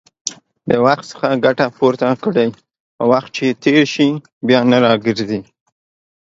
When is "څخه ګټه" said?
1.11-1.65